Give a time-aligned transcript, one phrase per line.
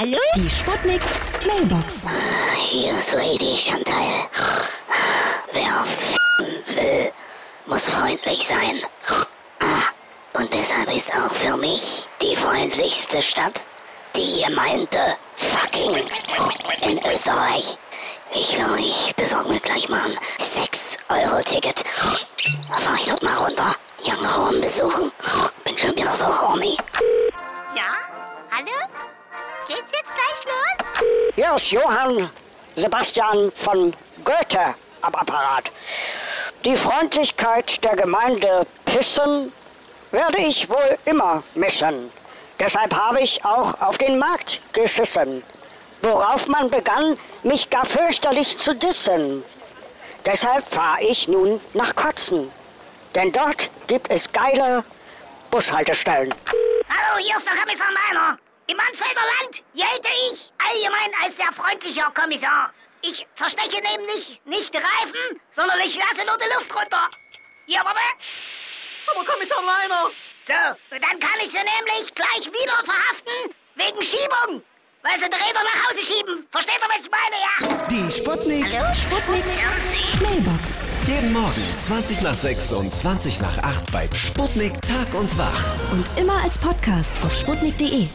[0.00, 0.16] Hallo?
[0.36, 1.02] Die Sputnik
[1.44, 2.02] Mailbox.
[2.54, 4.28] Hier ist Lady Chantal.
[5.50, 7.12] Wer f***en will,
[7.66, 8.80] muss freundlich sein.
[10.34, 13.66] Und deshalb ist auch für mich die freundlichste Stadt
[14.14, 15.96] die Gemeinde fucking
[16.82, 17.76] in Österreich.
[18.32, 21.82] Ich glaube, ich besorge mir gleich mal ein 6-Euro-Ticket.
[22.70, 23.74] Da fahr ich dort mal runter.
[24.04, 25.10] Young Horn besuchen.
[25.64, 26.76] Bin schon wieder so horny.
[27.74, 27.96] Ja?
[28.56, 28.70] Hallo?
[29.68, 31.34] Geht's jetzt gleich los?
[31.34, 32.30] Hier ist Johann
[32.74, 33.94] Sebastian von
[34.24, 35.70] Goethe am Apparat.
[36.64, 39.52] Die Freundlichkeit der Gemeinde Pissen
[40.10, 42.10] werde ich wohl immer missen.
[42.58, 45.42] Deshalb habe ich auch auf den Markt geschissen,
[46.00, 49.44] worauf man begann, mich gar fürchterlich zu dissen.
[50.24, 52.50] Deshalb fahre ich nun nach Kotzen,
[53.14, 54.82] denn dort gibt es geile
[55.50, 56.34] Bushaltestellen.
[56.88, 58.38] Hallo, hier ist der Kommissar Meiner.
[58.70, 62.70] Im Mansfelder Land gelte ich allgemein als sehr freundlicher Kommissar.
[63.00, 67.08] Ich zersteche nämlich nicht Reifen, sondern ich lasse nur die Luft runter.
[67.64, 68.00] Hier, warte.
[69.10, 70.10] Aber Kommissar Leiner!
[70.46, 74.62] So, dann kann ich sie nämlich gleich wieder verhaften wegen Schiebung.
[75.02, 76.46] Weil sie die Räder nach Hause schieben.
[76.50, 77.86] Versteht ihr, was ich meine, ja?
[77.88, 78.66] Die Sputnik.
[78.76, 79.44] Hallo, Sputnik
[80.20, 80.68] Mailbox.
[81.06, 85.92] Jeden Morgen 20 nach 6 und 20 nach 8 bei Sputnik Tag und Wach.
[85.92, 88.08] Und immer als Podcast auf sputnik.de.